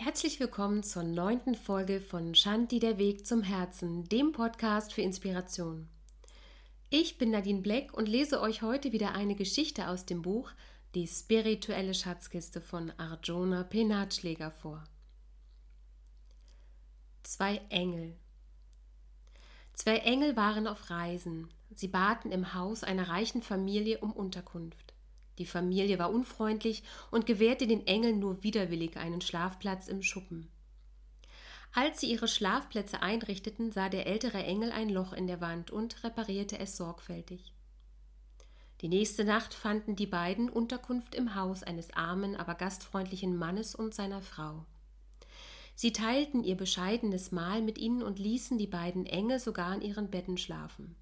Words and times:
Herzlich 0.00 0.38
willkommen 0.38 0.84
zur 0.84 1.02
neunten 1.02 1.56
Folge 1.56 2.00
von 2.00 2.32
Shanti 2.36 2.78
der 2.78 2.98
Weg 2.98 3.26
zum 3.26 3.42
Herzen, 3.42 4.08
dem 4.08 4.30
Podcast 4.30 4.92
für 4.92 5.02
Inspiration. 5.02 5.88
Ich 6.88 7.18
bin 7.18 7.32
Nadine 7.32 7.62
Black 7.62 7.94
und 7.94 8.06
lese 8.06 8.40
euch 8.40 8.62
heute 8.62 8.92
wieder 8.92 9.16
eine 9.16 9.34
Geschichte 9.34 9.88
aus 9.88 10.06
dem 10.06 10.22
Buch 10.22 10.52
Die 10.94 11.08
spirituelle 11.08 11.94
Schatzkiste 11.94 12.60
von 12.60 12.92
Arjuna 12.96 13.64
Penatschläger 13.64 14.52
vor. 14.52 14.84
Zwei 17.24 17.60
Engel. 17.68 18.14
Zwei 19.74 19.96
Engel 19.96 20.36
waren 20.36 20.68
auf 20.68 20.90
Reisen. 20.90 21.48
Sie 21.74 21.88
baten 21.88 22.30
im 22.30 22.54
Haus 22.54 22.84
einer 22.84 23.08
reichen 23.08 23.42
Familie 23.42 23.98
um 23.98 24.12
Unterkunft. 24.12 24.94
Die 25.38 25.46
Familie 25.46 25.98
war 25.98 26.12
unfreundlich 26.12 26.82
und 27.10 27.26
gewährte 27.26 27.66
den 27.66 27.86
Engeln 27.86 28.18
nur 28.18 28.42
widerwillig 28.42 28.96
einen 28.96 29.20
Schlafplatz 29.20 29.88
im 29.88 30.02
Schuppen. 30.02 30.50
Als 31.72 32.00
sie 32.00 32.10
ihre 32.10 32.28
Schlafplätze 32.28 33.02
einrichteten, 33.02 33.72
sah 33.72 33.88
der 33.88 34.06
ältere 34.06 34.42
Engel 34.42 34.72
ein 34.72 34.88
Loch 34.88 35.12
in 35.12 35.26
der 35.26 35.40
Wand 35.40 35.70
und 35.70 36.02
reparierte 36.02 36.58
es 36.58 36.76
sorgfältig. 36.76 37.52
Die 38.80 38.88
nächste 38.88 39.24
Nacht 39.24 39.54
fanden 39.54 39.96
die 39.96 40.06
beiden 40.06 40.48
Unterkunft 40.48 41.14
im 41.14 41.34
Haus 41.34 41.62
eines 41.62 41.92
armen, 41.94 42.36
aber 42.36 42.54
gastfreundlichen 42.54 43.36
Mannes 43.36 43.74
und 43.74 43.94
seiner 43.94 44.22
Frau. 44.22 44.64
Sie 45.74 45.92
teilten 45.92 46.42
ihr 46.42 46.56
bescheidenes 46.56 47.30
Mahl 47.30 47.62
mit 47.62 47.78
ihnen 47.78 48.02
und 48.02 48.18
ließen 48.18 48.58
die 48.58 48.66
beiden 48.66 49.06
Engel 49.06 49.38
sogar 49.38 49.74
in 49.74 49.82
ihren 49.82 50.10
Betten 50.10 50.38
schlafen. 50.38 50.96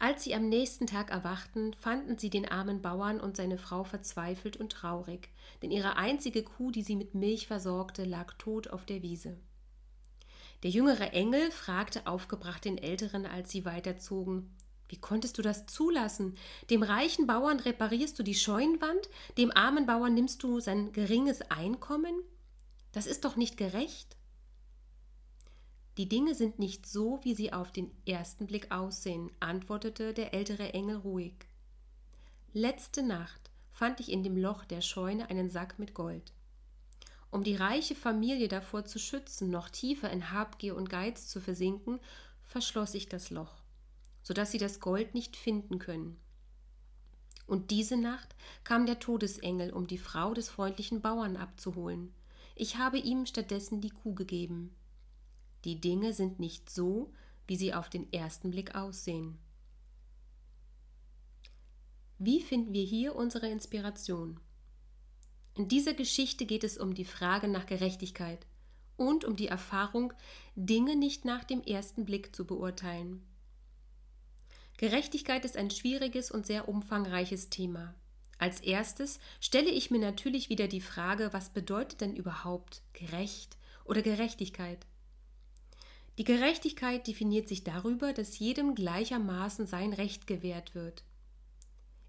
Als 0.00 0.22
sie 0.22 0.34
am 0.34 0.48
nächsten 0.48 0.86
Tag 0.86 1.10
erwachten, 1.10 1.74
fanden 1.74 2.18
sie 2.18 2.30
den 2.30 2.46
armen 2.48 2.82
Bauern 2.82 3.20
und 3.20 3.36
seine 3.36 3.58
Frau 3.58 3.82
verzweifelt 3.82 4.56
und 4.56 4.70
traurig, 4.70 5.28
denn 5.60 5.72
ihre 5.72 5.96
einzige 5.96 6.44
Kuh, 6.44 6.70
die 6.70 6.82
sie 6.82 6.94
mit 6.94 7.14
Milch 7.14 7.48
versorgte, 7.48 8.04
lag 8.04 8.34
tot 8.34 8.68
auf 8.68 8.86
der 8.86 9.02
Wiese. 9.02 9.36
Der 10.62 10.70
jüngere 10.70 11.12
Engel 11.12 11.50
fragte 11.50 12.06
aufgebracht 12.06 12.64
den 12.64 12.78
Älteren, 12.78 13.26
als 13.26 13.50
sie 13.50 13.64
weiterzogen 13.64 14.54
Wie 14.88 15.00
konntest 15.00 15.36
du 15.38 15.42
das 15.42 15.66
zulassen? 15.66 16.36
Dem 16.70 16.84
reichen 16.84 17.26
Bauern 17.26 17.58
reparierst 17.58 18.18
du 18.18 18.22
die 18.22 18.34
Scheunenwand, 18.34 19.08
dem 19.36 19.50
armen 19.50 19.86
Bauern 19.86 20.14
nimmst 20.14 20.42
du 20.44 20.60
sein 20.60 20.92
geringes 20.92 21.42
Einkommen? 21.50 22.14
Das 22.92 23.06
ist 23.06 23.24
doch 23.24 23.36
nicht 23.36 23.56
gerecht. 23.56 24.17
Die 25.98 26.08
Dinge 26.08 26.36
sind 26.36 26.60
nicht 26.60 26.86
so, 26.86 27.18
wie 27.24 27.34
sie 27.34 27.52
auf 27.52 27.72
den 27.72 27.90
ersten 28.06 28.46
Blick 28.46 28.70
aussehen, 28.70 29.32
antwortete 29.40 30.14
der 30.14 30.32
ältere 30.32 30.72
Engel 30.72 30.96
ruhig. 30.98 31.34
Letzte 32.52 33.02
Nacht 33.02 33.50
fand 33.72 33.98
ich 33.98 34.12
in 34.12 34.22
dem 34.22 34.36
Loch 34.36 34.64
der 34.64 34.80
Scheune 34.80 35.28
einen 35.28 35.50
Sack 35.50 35.80
mit 35.80 35.94
Gold. 35.94 36.32
Um 37.32 37.42
die 37.42 37.56
reiche 37.56 37.96
Familie 37.96 38.46
davor 38.46 38.84
zu 38.84 39.00
schützen, 39.00 39.50
noch 39.50 39.68
tiefer 39.70 40.08
in 40.10 40.30
Habgier 40.30 40.76
und 40.76 40.88
Geiz 40.88 41.26
zu 41.26 41.40
versinken, 41.40 41.98
verschloss 42.44 42.94
ich 42.94 43.08
das 43.08 43.30
Loch, 43.30 43.56
so 44.22 44.32
dass 44.32 44.52
sie 44.52 44.58
das 44.58 44.78
Gold 44.78 45.14
nicht 45.14 45.36
finden 45.36 45.80
können. 45.80 46.16
Und 47.48 47.72
diese 47.72 47.96
Nacht 47.96 48.36
kam 48.62 48.86
der 48.86 49.00
Todesengel, 49.00 49.72
um 49.72 49.88
die 49.88 49.98
Frau 49.98 50.32
des 50.32 50.48
freundlichen 50.48 51.00
Bauern 51.00 51.36
abzuholen. 51.36 52.14
Ich 52.54 52.76
habe 52.76 52.98
ihm 52.98 53.26
stattdessen 53.26 53.80
die 53.80 53.90
Kuh 53.90 54.14
gegeben. 54.14 54.76
Die 55.64 55.80
Dinge 55.80 56.12
sind 56.12 56.38
nicht 56.38 56.70
so, 56.70 57.12
wie 57.46 57.56
sie 57.56 57.74
auf 57.74 57.88
den 57.88 58.12
ersten 58.12 58.50
Blick 58.50 58.74
aussehen. 58.74 59.38
Wie 62.18 62.40
finden 62.40 62.72
wir 62.72 62.84
hier 62.84 63.14
unsere 63.14 63.48
Inspiration? 63.48 64.40
In 65.54 65.68
dieser 65.68 65.94
Geschichte 65.94 66.46
geht 66.46 66.64
es 66.64 66.78
um 66.78 66.94
die 66.94 67.04
Frage 67.04 67.48
nach 67.48 67.66
Gerechtigkeit 67.66 68.46
und 68.96 69.24
um 69.24 69.36
die 69.36 69.48
Erfahrung, 69.48 70.12
Dinge 70.54 70.96
nicht 70.96 71.24
nach 71.24 71.44
dem 71.44 71.62
ersten 71.62 72.04
Blick 72.04 72.34
zu 72.34 72.44
beurteilen. 72.44 73.24
Gerechtigkeit 74.76 75.44
ist 75.44 75.56
ein 75.56 75.70
schwieriges 75.70 76.30
und 76.30 76.46
sehr 76.46 76.68
umfangreiches 76.68 77.50
Thema. 77.50 77.94
Als 78.38 78.60
erstes 78.60 79.18
stelle 79.40 79.70
ich 79.70 79.90
mir 79.90 79.98
natürlich 79.98 80.48
wieder 80.48 80.68
die 80.68 80.80
Frage, 80.80 81.32
was 81.32 81.50
bedeutet 81.50 82.00
denn 82.00 82.14
überhaupt 82.14 82.82
gerecht 82.92 83.56
oder 83.84 84.02
Gerechtigkeit? 84.02 84.86
Die 86.18 86.24
Gerechtigkeit 86.24 87.06
definiert 87.06 87.48
sich 87.48 87.62
darüber, 87.62 88.12
dass 88.12 88.40
jedem 88.40 88.74
gleichermaßen 88.74 89.68
sein 89.68 89.92
Recht 89.92 90.26
gewährt 90.26 90.74
wird. 90.74 91.04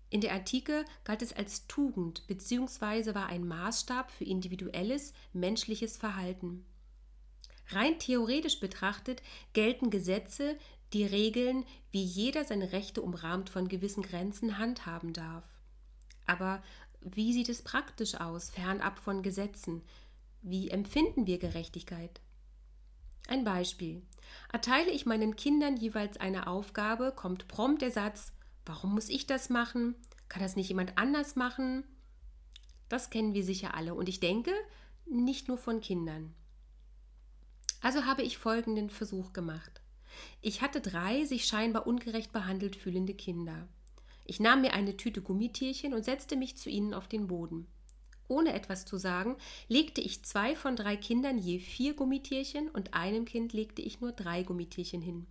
In 0.10 0.20
der 0.20 0.34
Antike 0.34 0.84
galt 1.04 1.22
es 1.22 1.32
als 1.32 1.68
Tugend 1.68 2.26
bzw. 2.26 3.14
war 3.14 3.28
ein 3.28 3.48
Maßstab 3.48 4.10
für 4.10 4.24
individuelles 4.24 5.14
menschliches 5.32 5.96
Verhalten. 5.98 6.66
Rein 7.68 8.00
theoretisch 8.00 8.60
betrachtet 8.60 9.22
gelten 9.54 9.92
Gesetze, 9.92 10.58
die 10.92 11.06
regeln, 11.06 11.64
wie 11.92 12.02
jeder 12.02 12.44
seine 12.46 12.72
Rechte 12.72 13.04
umrahmt 13.04 13.52
von 13.52 13.68
gewissen 13.68 14.02
Grenzen 14.02 14.58
handhaben 14.58 15.14
darf. 15.14 15.44
Aber 16.26 16.64
wie 17.02 17.32
sieht 17.32 17.50
es 17.50 17.62
praktisch 17.62 18.16
aus, 18.16 18.50
fernab 18.50 18.98
von 18.98 19.22
Gesetzen? 19.22 19.84
Wie 20.42 20.72
empfinden 20.72 21.28
wir 21.28 21.38
Gerechtigkeit? 21.38 22.20
Ein 23.30 23.44
Beispiel. 23.44 24.02
Erteile 24.52 24.90
ich 24.90 25.06
meinen 25.06 25.36
Kindern 25.36 25.78
jeweils 25.78 26.18
eine 26.18 26.48
Aufgabe, 26.48 27.14
kommt 27.16 27.48
prompt 27.48 27.84
der 27.84 27.92
Satz, 27.92 28.34
warum 28.66 28.96
muss 28.96 29.08
ich 29.08 29.28
das 29.28 29.52
machen? 29.52 29.94
Kann 30.30 30.42
das 30.42 30.56
nicht 30.56 30.70
jemand 30.70 30.98
anders 30.98 31.36
machen? 31.36 31.84
Das 32.90 33.12
kennen 33.12 33.36
wir 33.36 33.44
sicher 33.44 33.76
alle 33.76 33.94
und 33.94 34.10
ich 34.10 34.20
denke, 34.20 34.52
nicht 35.06 35.48
nur 35.48 35.60
von 35.60 35.80
Kindern. 35.80 36.34
Also 37.82 38.06
habe 38.06 38.24
ich 38.24 38.40
folgenden 38.40 38.90
Versuch 38.90 39.32
gemacht. 39.32 39.82
Ich 40.42 40.64
hatte 40.64 40.82
drei 40.82 41.24
sich 41.26 41.46
scheinbar 41.46 41.86
ungerecht 41.86 42.32
behandelt 42.32 42.76
fühlende 42.76 43.14
Kinder. 43.14 43.68
Ich 44.26 44.40
nahm 44.40 44.62
mir 44.62 44.74
eine 44.74 44.98
Tüte 44.98 45.22
Gummitierchen 45.22 45.94
und 45.94 46.04
setzte 46.04 46.36
mich 46.36 46.58
zu 46.58 46.72
ihnen 46.72 46.96
auf 46.96 47.08
den 47.08 47.28
Boden. 47.28 47.68
Ohne 48.30 48.54
etwas 48.54 48.86
zu 48.86 48.98
sagen, 48.98 49.36
legte 49.68 50.02
ich 50.02 50.24
zwei 50.24 50.56
von 50.56 50.76
drei 50.76 50.96
Kindern 50.96 51.40
je 51.40 51.58
vier 51.60 51.96
Gummitierchen 51.96 52.70
und 52.70 52.94
einem 52.94 53.26
Kind 53.26 53.54
legte 53.54 53.82
ich 53.82 54.00
nur 54.00 54.12
drei 54.12 54.44
Gummitierchen 54.44 55.02
hin. 55.02 55.26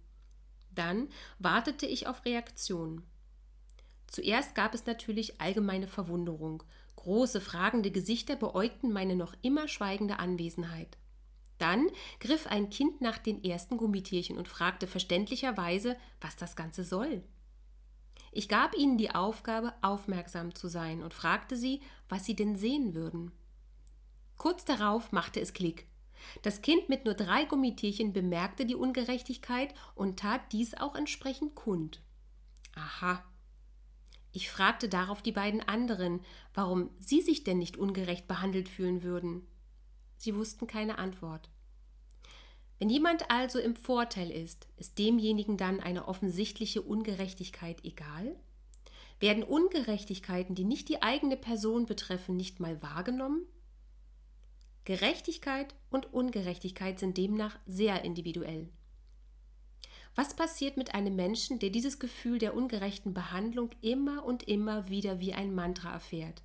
Dann 0.75 1.09
wartete 1.38 1.86
ich 1.86 2.09
auf 2.09 2.25
Reaktionen. 2.25 3.03
Zuerst 4.09 4.54
gab 4.56 4.75
es 4.75 4.84
natürlich 4.86 5.41
allgemeine 5.41 5.86
Verwunderung. 5.86 6.64
Große 6.97 7.41
fragende 7.41 7.92
Gesichter 7.92 8.34
beäugten 8.34 8.92
meine 8.92 9.15
noch 9.15 9.34
immer 9.42 9.69
schweigende 9.69 10.19
Anwesenheit. 10.19 10.98
Dann 11.59 11.88
griff 12.19 12.48
ein 12.48 12.69
Kind 12.69 13.00
nach 13.00 13.19
den 13.19 13.44
ersten 13.44 13.76
Gummitierchen 13.76 14.36
und 14.36 14.48
fragte 14.48 14.88
verständlicherweise, 14.88 15.97
was 16.20 16.34
das 16.34 16.56
Ganze 16.56 16.82
soll. 16.82 17.22
Ich 18.33 18.49
gab 18.49 18.77
ihnen 18.77 18.99
die 18.99 19.15
Aufgabe, 19.15 19.72
aufmerksam 19.83 20.55
zu 20.55 20.69
sein 20.69 21.03
und 21.03 21.15
fragte 21.15 21.56
sie, 21.56 21.81
was 22.09 22.25
sie 22.25 22.37
denn 22.37 22.56
sehen 22.56 22.94
würden. 22.94 23.33
Kurz 24.37 24.65
darauf 24.65 25.12
machte 25.12 25.41
es 25.41 25.53
Klick. 25.53 25.87
Das 26.43 26.62
Kind 26.62 26.89
mit 26.89 27.05
nur 27.05 27.15
drei 27.15 27.44
Gummitierchen 27.44 28.12
bemerkte 28.12 28.66
die 28.66 28.75
Ungerechtigkeit 28.75 29.75
und 29.94 30.19
tat 30.19 30.53
dies 30.53 30.75
auch 30.75 30.94
entsprechend 30.94 31.55
kund. 31.55 32.03
Aha. 32.75 33.25
Ich 34.33 34.50
fragte 34.50 34.89
darauf 34.89 35.22
die 35.22 35.33
beiden 35.33 35.60
anderen, 35.62 36.21
warum 36.55 36.91
sie 36.99 37.22
sich 37.22 37.45
denn 37.45 37.59
nicht 37.59 37.77
ungerecht 37.77 38.28
behandelt 38.28 38.69
fühlen 38.69 39.03
würden. 39.03 39.47
Sie 40.16 40.34
wussten 40.34 40.66
keine 40.66 40.99
Antwort. 40.99 41.49
Wenn 42.78 42.91
jemand 42.91 43.31
also 43.31 43.59
im 43.59 43.75
Vorteil 43.75 44.31
ist, 44.31 44.69
ist 44.77 44.99
demjenigen 44.99 45.56
dann 45.56 45.81
eine 45.81 46.06
offensichtliche 46.06 46.83
Ungerechtigkeit 46.83 47.84
egal? 47.84 48.37
Werden 49.21 49.43
Ungerechtigkeiten, 49.43 50.55
die 50.55 50.65
nicht 50.65 50.89
die 50.89 51.03
eigene 51.03 51.37
Person 51.37 51.87
betreffen, 51.87 52.37
nicht 52.37 52.61
mal 52.61 52.81
wahrgenommen? 52.83 53.47
Gerechtigkeit 54.84 55.75
und 55.91 56.15
Ungerechtigkeit 56.15 57.01
sind 57.01 57.19
demnach 57.19 57.59
sehr 57.66 58.04
individuell. 58.04 58.69
Was 60.15 60.34
passiert 60.34 60.77
mit 60.77 60.95
einem 60.95 61.15
Menschen, 61.15 61.59
der 61.59 61.71
dieses 61.71 61.98
Gefühl 61.98 62.39
der 62.39 62.54
ungerechten 62.54 63.13
Behandlung 63.13 63.71
immer 63.83 64.24
und 64.24 64.45
immer 64.45 64.89
wieder 64.89 65.21
wie 65.21 65.34
ein 65.34 65.54
Mantra 65.54 65.92
erfährt? 65.92 66.42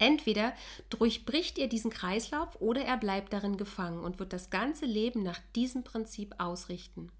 Entweder 0.00 0.54
durchbricht 0.88 1.58
er 1.58 1.68
diesen 1.68 1.90
Kreislauf 1.90 2.58
oder 2.58 2.82
er 2.82 2.96
bleibt 2.96 3.34
darin 3.34 3.58
gefangen 3.58 4.02
und 4.02 4.18
wird 4.18 4.32
das 4.32 4.48
ganze 4.48 4.86
Leben 4.86 5.22
nach 5.22 5.38
diesem 5.54 5.84
Prinzip 5.84 6.34
ausrichten. 6.38 7.12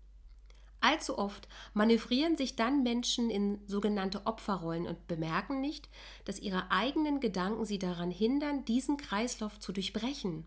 Allzu 0.80 1.18
oft 1.18 1.46
manövrieren 1.74 2.38
sich 2.38 2.56
dann 2.56 2.82
Menschen 2.82 3.28
in 3.28 3.60
sogenannte 3.66 4.24
Opferrollen 4.24 4.86
und 4.86 5.06
bemerken 5.08 5.60
nicht, 5.60 5.90
dass 6.24 6.38
ihre 6.38 6.70
eigenen 6.70 7.20
Gedanken 7.20 7.66
sie 7.66 7.78
daran 7.78 8.10
hindern, 8.10 8.64
diesen 8.64 8.96
Kreislauf 8.96 9.60
zu 9.60 9.72
durchbrechen. 9.72 10.46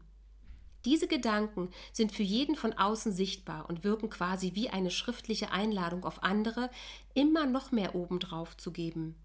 Diese 0.86 1.08
Gedanken 1.08 1.70
sind 1.92 2.12
für 2.12 2.24
jeden 2.24 2.56
von 2.56 2.74
außen 2.74 3.14
sichtbar 3.14 3.70
und 3.70 3.84
wirken 3.84 4.10
quasi 4.10 4.56
wie 4.56 4.72
eine 4.72 4.90
schriftliche 4.90 5.52
Einladung 5.52 6.04
auf 6.04 6.24
andere, 6.24 6.72
immer 7.14 7.46
noch 7.46 7.72
mehr 7.72 7.94
obendrauf 7.94 8.58
zu 8.58 8.72
geben. 8.72 9.16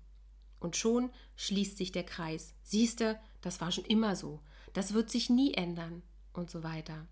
Und 0.60 0.76
schon 0.76 1.10
schließt 1.36 1.76
sich 1.76 1.92
der 1.92 2.04
Kreis. 2.04 2.54
Siehste, 2.62 3.18
das 3.40 3.60
war 3.60 3.70
schon 3.70 3.84
immer 3.84 4.16
so. 4.16 4.40
das 4.74 4.92
wird 4.92 5.10
sich 5.10 5.30
nie 5.30 5.54
ändern 5.54 6.02
und 6.32 6.50
so 6.50 6.62
weiter. 6.62 7.06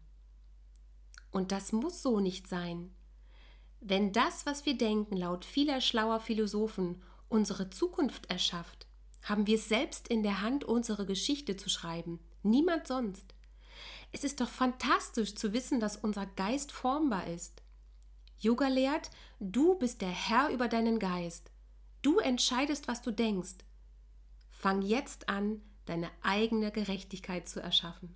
Und 1.31 1.53
das 1.53 1.73
muss 1.73 2.03
so 2.03 2.21
nicht 2.21 2.47
sein. 2.47 2.95
Wenn 3.81 4.13
das, 4.13 4.47
was 4.47 4.67
wir 4.67 4.77
denken, 4.77 5.17
laut 5.17 5.45
vieler 5.45 5.81
schlauer 5.81 6.21
Philosophen 6.21 7.03
unsere 7.29 7.71
Zukunft 7.71 8.31
erschafft, 8.31 8.87
haben 9.23 9.47
wir 9.47 9.57
es 9.57 9.69
selbst 9.69 10.09
in 10.09 10.23
der 10.23 10.41
Hand, 10.41 10.65
unsere 10.65 11.07
Geschichte 11.07 11.57
zu 11.57 11.69
schreiben, 11.69 12.21
niemand 12.43 12.87
sonst. 12.87 13.35
Es 14.13 14.25
ist 14.25 14.41
doch 14.41 14.49
fantastisch 14.49 15.35
zu 15.35 15.53
wissen, 15.53 15.81
dass 15.81 15.97
unser 15.97 16.27
Geist 16.27 16.73
formbar 16.73 17.27
ist. 17.27 17.63
Yoga 18.39 18.69
lehrt, 18.69 19.11
du 19.41 19.75
bist 19.75 20.01
der 20.03 20.11
Herr 20.11 20.51
über 20.51 20.69
deinen 20.69 20.99
Geist. 20.99 21.51
Du 22.07 22.21
entscheidest, 22.21 22.87
was 22.87 23.03
du 23.03 23.11
denkst. 23.11 23.57
Fang 24.53 24.81
jetzt 24.81 25.29
an, 25.29 25.61
deine 25.87 26.09
eigene 26.23 26.71
Gerechtigkeit 26.71 27.49
zu 27.49 27.59
erschaffen. 27.59 28.15